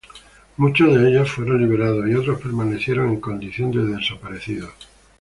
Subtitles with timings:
[0.57, 4.73] Muchos de ellos fueron liberados y otros permanecen en condición de desaparecidos.